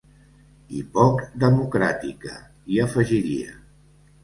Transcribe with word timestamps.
I 0.79 0.79
poc 0.95 1.21
democràtica, 1.43 2.33
hi 2.73 2.83
afegiria. 2.89 3.57